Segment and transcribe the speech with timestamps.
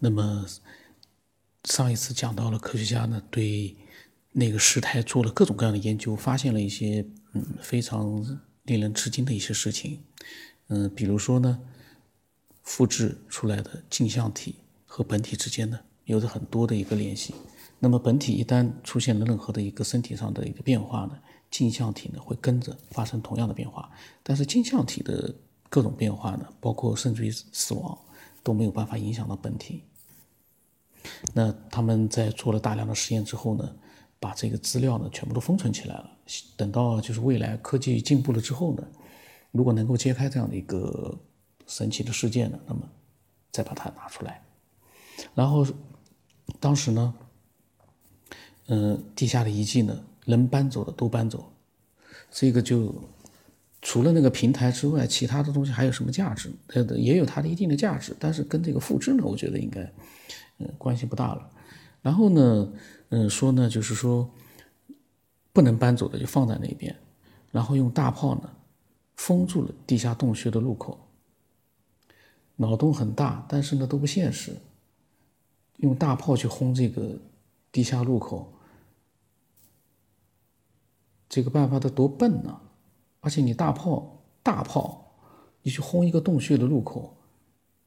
[0.00, 0.46] 那么
[1.64, 3.76] 上一次讲到了科学家呢对
[4.32, 10.02] 那个石胎做了各种各样的研究，发现了一些嗯非常令人吃惊的一些事情，
[10.68, 11.60] 嗯，比如说呢，
[12.62, 17.34] 复制出来的镜像体和本体之间呢有着很多的一个联系。
[17.78, 21.18] 那么本体一旦出现了任何的一个身体上的一个变化呢，
[21.50, 23.90] 镜像体呢会跟着发生同样的变化。
[24.22, 25.34] 但是镜像体的
[25.68, 27.98] 各种变化呢，包括甚至于死亡
[28.44, 29.82] 都没有办法影响到本体。
[31.32, 33.74] 那他们在做了大量的实验之后呢？
[34.20, 36.10] 把这个资料呢全部都封存起来了，
[36.56, 38.82] 等到就是未来科技进步了之后呢，
[39.50, 41.14] 如果能够揭开这样的一个
[41.66, 42.88] 神奇的事件呢，那么
[43.52, 44.42] 再把它拿出来。
[45.34, 45.66] 然后
[46.58, 47.14] 当时呢，
[48.68, 51.52] 嗯，地下的遗迹呢，能搬走的都搬走，
[52.30, 52.94] 这个就
[53.84, 56.50] 除了那个平台之外，其他的东西还有什么价值？
[56.68, 59.82] 呃，也有它的一定的价值，但是跟这个复制呢，我觉得应该
[60.58, 61.50] 嗯关系不大了。
[62.00, 62.72] 然后呢？
[63.10, 64.28] 嗯，说呢，就是说
[65.52, 66.96] 不能搬走的就放在那边，
[67.52, 68.50] 然后用大炮呢
[69.16, 70.98] 封住了地下洞穴的入口。
[72.56, 74.56] 脑洞很大，但是呢都不现实。
[75.76, 77.20] 用大炮去轰这个
[77.70, 78.52] 地下入口，
[81.28, 82.60] 这个办法得多笨呢！
[83.24, 85.16] 而且你大炮大炮，
[85.62, 87.16] 你去轰一个洞穴的入口，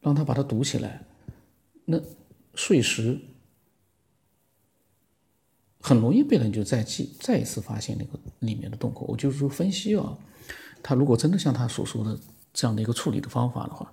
[0.01, 1.05] 让他把它堵起来，
[1.85, 2.01] 那
[2.55, 3.19] 碎石。
[5.79, 9.05] 很容易被人就再继再一次发现那个里面的洞口。
[9.07, 10.17] 我就是说分析啊，
[10.83, 12.19] 他如果真的像他所说的
[12.51, 13.89] 这样的一个处理的方法的话，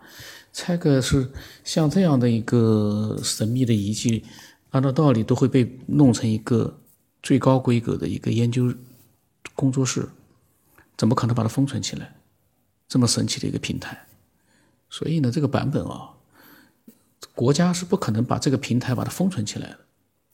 [0.52, 1.30] 猜个是
[1.62, 4.24] 像这样的一个神秘的遗迹，
[4.70, 6.80] 按照道理都会被弄成一个
[7.22, 8.74] 最高规格的一个研究
[9.54, 10.08] 工作室，
[10.96, 12.14] 怎么可能把它封存起来？
[12.88, 14.06] 这么神奇的一个平台，
[14.90, 16.10] 所以呢，这个版本啊，
[17.34, 19.78] 国家是不可能把这个平台把它封存起来的。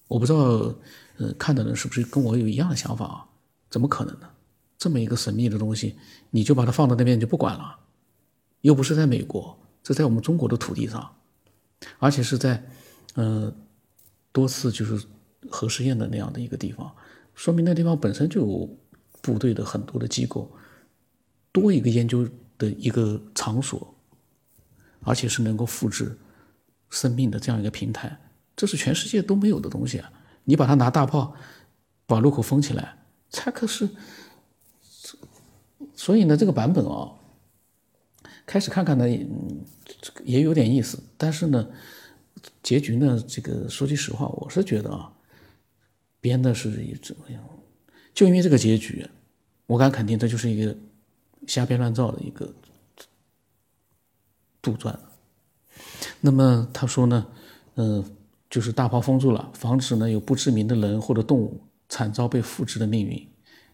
[0.09, 0.75] 我不知道。
[1.21, 3.27] 呃，看的人是不是跟我有一样的想法啊？
[3.69, 4.31] 怎么可能呢？
[4.79, 5.95] 这么一个神秘的东西，
[6.31, 7.79] 你就把它放到那边就不管了？
[8.63, 11.15] 又不是在美国，这在我们中国的土地上，
[11.99, 12.65] 而且是在
[13.17, 13.53] 呃
[14.33, 15.07] 多次就是
[15.51, 16.91] 核试验的那样的一个地方，
[17.35, 18.67] 说明那地方本身就
[19.21, 20.51] 部队的很多的机构，
[21.53, 23.95] 多一个研究的一个场所，
[25.03, 26.19] 而且是能够复制
[26.91, 28.21] 生命的这样一个平台，
[28.57, 30.13] 这是全世界都没有的东西啊！
[30.45, 31.35] 你把它拿大炮
[32.07, 32.99] 把路口封起来，
[33.31, 33.89] 才可是。
[35.95, 37.13] 所以呢，这个版本啊，
[38.47, 39.07] 开始看看呢，
[40.25, 40.99] 也有点意思。
[41.17, 41.69] 但是呢，
[42.63, 45.13] 结局呢，这个说句实话，我是觉得啊，
[46.21, 46.71] 编的是
[47.03, 47.43] 怎么样？
[48.21, 49.09] 就因为这个结局，
[49.65, 50.77] 我敢肯定，这就是一个
[51.47, 52.53] 瞎编乱造的一个
[54.61, 54.95] 杜撰。
[56.21, 57.27] 那么他说呢，
[57.77, 58.05] 嗯。
[58.51, 63.29] 就是大炮封住了，防止呢有不知名的人或者动物惨遭被复制的命运。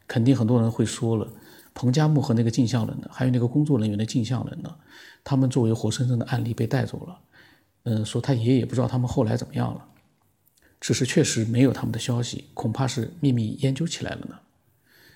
[0.06, 1.26] 肯定很多人会说了，
[1.72, 4.76] 彭加木和那个镜像人呢，还有那个工作人员的镜像人呢，
[5.24, 7.18] 他们作为活生生的案例被带走了。
[7.84, 9.82] 嗯，说他爷爷也不知道他们后来怎么样了，
[10.86, 14.38] 只是确实没有他们的消息，恐怕是秘密研究起来了呢。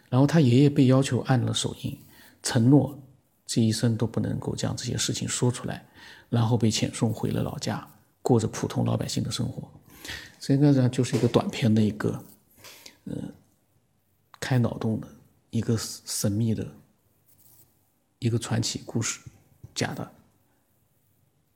[0.08, 1.97] 然后他爷爷被要求按了手印，
[2.42, 2.98] 承诺
[3.47, 5.86] 这一生都不能够将这些事情说出来，
[6.28, 7.88] 然后被遣送回了老家。
[8.20, 9.70] 过着普通老百姓的生活，
[10.41, 12.20] 这个呢就是一个短片的一个，
[13.04, 13.14] 呃，
[14.41, 15.06] 开脑洞的
[15.50, 16.66] 一个神秘的
[18.19, 19.20] 一个传奇故事，
[19.72, 20.10] 假的。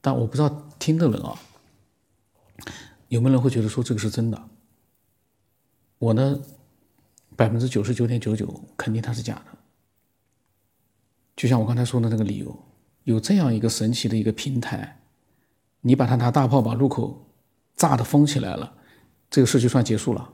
[0.01, 0.49] 但我不知道
[0.79, 1.37] 听的人啊，
[3.09, 4.49] 有没有人会觉得说这个是真的？
[5.99, 6.41] 我呢，
[7.37, 9.59] 百分之九十九点九九肯定它是假的。
[11.37, 12.65] 就像我刚才说的那个理由，
[13.05, 15.01] 有这样一个神奇的一个平台。
[15.87, 17.27] 你把它拿大炮把路口
[17.77, 18.75] 炸的封起来了，
[19.29, 20.33] 这个事就算结束了。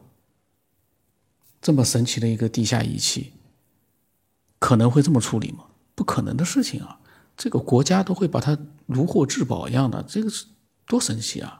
[1.60, 3.32] 这么神奇的一个地下仪器，
[4.60, 5.66] 可能会这么处理吗？
[5.96, 7.00] 不可能的事情啊！
[7.36, 8.56] 这个国家都会把它
[8.86, 10.46] 如获至宝一样的，这个是
[10.86, 11.59] 多神奇啊！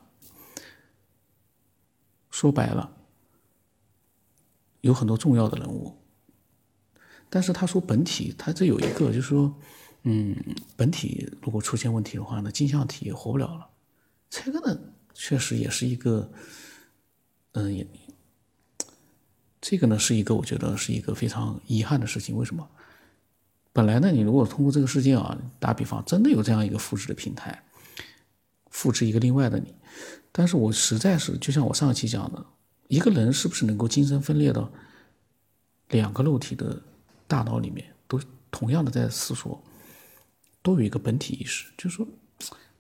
[2.41, 2.91] 说白了，
[4.81, 5.95] 有很多重要的人物，
[7.29, 9.55] 但是他说本体，他这有一个就是说，
[10.05, 10.35] 嗯，
[10.75, 13.69] 本体如果出现问题的话呢，镜像体也活不了了。
[14.31, 14.81] 这个呢，
[15.13, 16.33] 确实也是一个，
[17.53, 17.87] 嗯，也，
[19.61, 22.35] 这个呢是一个我觉得是一个非常遗憾的事情。
[22.39, 22.67] 为什么？
[23.75, 27.63] 本来呢，你如果通过这个事件啊，打比方，真的有这样一个复制的平台，
[28.71, 29.75] 复制一个另外的你，
[30.33, 32.47] 但是我实在是就像我上一期讲的，
[32.89, 34.73] 一个人是不是能够精神分裂到
[35.89, 36.83] 两个肉体的
[37.27, 38.21] 大脑里面，都
[38.51, 39.63] 同样的在思索，
[40.63, 42.07] 都有一个本体意识，就是说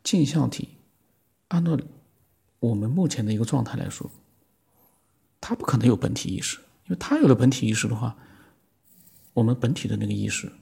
[0.02, 0.68] 镜像体。
[1.48, 1.76] 按照
[2.60, 4.08] 我们目前的一个状态来说，
[5.40, 8.16] 他不可能有本体意识，因为他有了本体意识的话，
[9.32, 10.52] 我们本体的那个意识，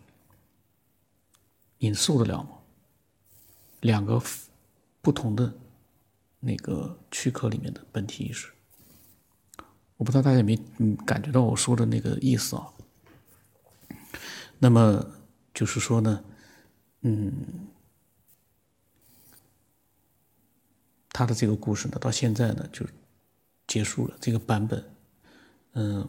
[1.79, 2.51] 你受得了吗？
[3.81, 4.23] 两个
[5.01, 5.53] 不同的
[6.41, 8.49] 那个躯壳里面的本体意识，
[9.97, 12.69] 我不知道大家有没嗯感觉到我说的那个意思啊？
[14.59, 15.07] 那么
[15.55, 16.25] 就是说呢，
[17.03, 17.33] 嗯，
[21.11, 22.85] 他的这个故事呢，到现在呢就
[23.67, 24.17] 结束了。
[24.21, 24.85] 这个版本，
[25.73, 26.09] 嗯，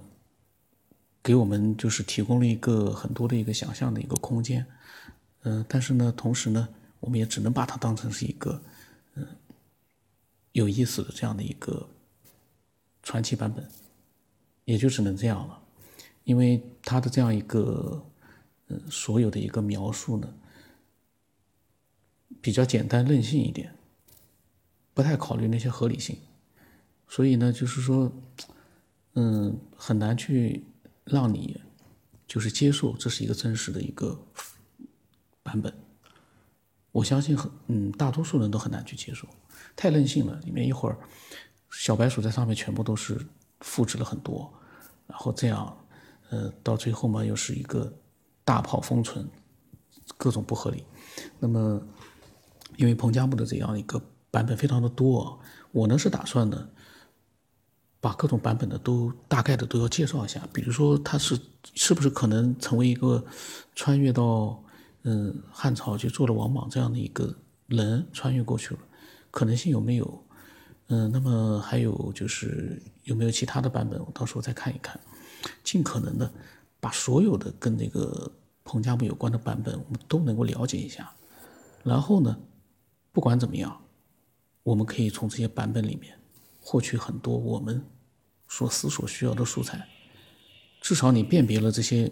[1.21, 4.65] 给我们就是提供了一个很多的一个想象的一个空间，
[5.41, 6.67] 嗯，但是呢，同时呢，
[6.99, 8.61] 我们也只能把它当成是一个
[10.59, 11.89] 有意思的这样的一个
[13.01, 13.67] 传奇版本，
[14.65, 15.61] 也就只能这样了，
[16.23, 18.05] 因为他的这样一个。
[18.71, 20.31] 嗯，所有的一个描述呢，
[22.39, 23.73] 比较简单任性一点，
[24.93, 26.15] 不太考虑那些合理性，
[27.07, 28.11] 所以呢，就是说，
[29.15, 30.63] 嗯，很难去
[31.03, 31.59] 让你
[32.27, 34.23] 就是接受这是一个真实的一个
[35.41, 35.73] 版本。
[36.99, 39.27] 我相信很嗯，大多数人都很难去接受，
[39.75, 40.39] 太任性了。
[40.45, 40.97] 里面一会儿
[41.71, 43.19] 小白鼠在上面全部都是
[43.61, 44.51] 复制了很多，
[45.07, 45.77] 然后这样，
[46.29, 47.91] 呃，到最后嘛，又是一个。
[48.45, 49.29] 大炮封存，
[50.17, 50.83] 各种不合理。
[51.37, 51.79] 那么，
[52.77, 54.01] 因为彭加木的这样一个
[54.31, 55.39] 版本非常的多，
[55.71, 56.67] 我呢是打算呢，
[58.01, 60.41] 把各种版本的都大概的都要介绍一下。
[60.51, 61.39] 比如说，他是
[61.75, 63.23] 是不是可能成为一个
[63.75, 64.63] 穿越到
[65.09, 67.35] 嗯汉朝就做了王莽这样的一个
[67.65, 68.79] 人穿越过去了，
[69.31, 70.25] 可能性有没有？
[70.87, 73.99] 嗯，那么还有就是有没有其他的版本？
[73.99, 74.99] 我到时候再看一看，
[75.63, 76.31] 尽可能的
[76.79, 78.31] 把所有的跟那个。
[78.71, 81.11] 彭加木有关的版本，我们都能够了解一下。
[81.83, 82.37] 然后呢，
[83.11, 83.81] 不管怎么样，
[84.61, 86.15] 我们可以从这些版本里面
[86.61, 87.83] 获取很多我们
[88.47, 89.89] 所思所需要的素材。
[90.81, 92.11] 至少你辨别了这些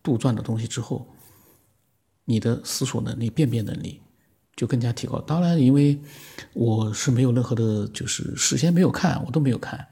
[0.00, 1.12] 杜撰的东西之后，
[2.32, 4.00] 你的思索能力、辨别能力
[4.56, 5.20] 就更加提高。
[5.20, 6.00] 当然，因为
[6.54, 9.86] 我是没有任何的，就是事先没有看，我都没有看。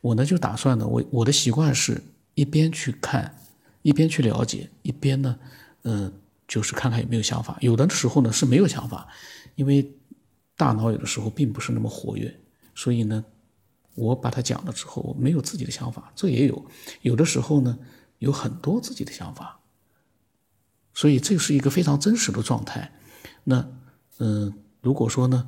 [0.00, 2.02] 我呢就打算呢，我我的习惯是
[2.34, 3.34] 一边去看。
[3.82, 5.38] 一边去了解，一边呢，
[5.84, 6.12] 嗯，
[6.46, 7.56] 就是看看有没有想法。
[7.62, 9.08] 有的时候呢是没有想法，
[9.54, 9.90] 因为
[10.54, 12.30] 大脑有的时候并不是那么活跃，
[12.74, 13.24] 所以呢，
[13.94, 16.62] 我把它讲了之后，我没有自己的想法，这也有。
[17.00, 17.78] 有的时候呢，
[18.18, 19.58] 有很多自己的想法，
[20.94, 22.90] 所以这是一个非常真实的状态。
[23.44, 23.66] 那，
[24.18, 24.52] 嗯，
[24.82, 25.46] 如果说呢，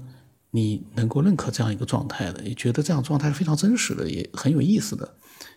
[0.51, 5.15] 你能够认可这样一个状态的，也觉得这样状态是非常真实的，也很有意思的，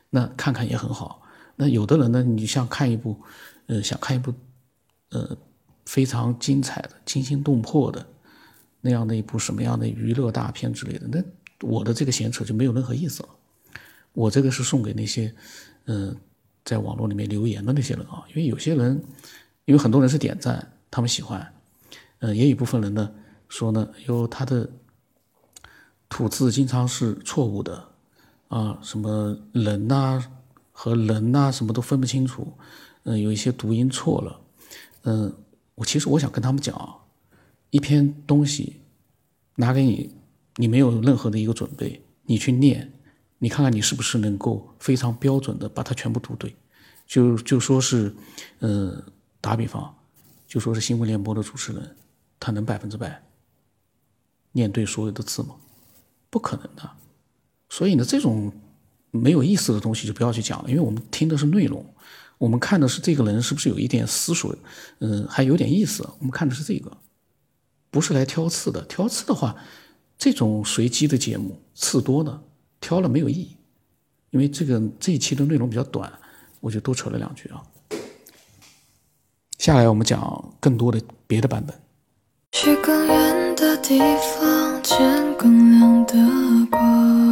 [0.09, 1.21] 那看看也很好。
[1.55, 3.17] 那有的人呢，你像看一部，
[3.67, 4.33] 呃，想看一部，
[5.11, 5.37] 呃，
[5.85, 8.05] 非常精彩的、惊心动魄的
[8.81, 11.23] 那样的一部什么样的娱乐大片之类的，那
[11.67, 13.29] 我的这个闲扯就没有任何意思了。
[14.11, 15.33] 我这个是送给那些，
[15.85, 16.15] 嗯，
[16.63, 19.01] 在网络里面留言的那些人啊，因为有些人，
[19.65, 21.53] 因为很多人是点赞，他们喜欢，
[22.19, 23.11] 嗯，也有一部分人呢
[23.49, 24.69] 说呢，有他的
[26.09, 27.89] 吐字经常是错误的，
[28.47, 30.31] 啊，什么人呐。
[30.77, 32.51] 和人呐，什么都分不清楚，
[33.03, 34.41] 嗯，有一些读音错了，
[35.03, 35.33] 嗯，
[35.73, 36.99] 我其实我想跟他们讲，
[37.69, 38.81] 一篇东西
[39.55, 40.13] 拿给你，
[40.57, 42.91] 你没有任何的一个准备，你去念，
[43.39, 46.53] 你看看你是不是能够非常标准的把它全部读对，
[47.07, 48.13] 就就说是，
[48.59, 49.01] 嗯，
[49.45, 49.95] 打比方，
[50.47, 51.95] 就说是新闻联播的主持人，
[52.39, 53.23] 他能百分之百
[54.53, 55.55] 念对所有的字吗？
[56.31, 56.89] 不可能的，
[57.69, 58.51] 所以呢，这种。
[59.11, 61.85] 没有意思的东西就不要去讲了，因为我们听的是内容，
[62.37, 64.53] 我们看的是这个人是不是有一点思索，
[64.99, 66.03] 嗯，还有点意思。
[66.19, 66.97] 我们看的是这个，
[67.89, 68.83] 不是来挑刺的。
[68.83, 69.55] 挑刺的话，
[70.17, 72.43] 这种随机的节目刺多的，
[72.81, 73.55] 挑了没有意义。
[74.31, 76.11] 因为这个这一期的内容比较短，
[76.59, 77.63] 我就多扯了两句啊。
[79.65, 81.75] 下来我们讲更多的别的版本。
[82.51, 84.99] 去更远的地方，见
[85.39, 86.13] 更亮的
[86.69, 87.25] 光。